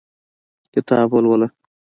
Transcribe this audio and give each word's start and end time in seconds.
کتاب 0.73 1.09
ولوله 1.13 1.47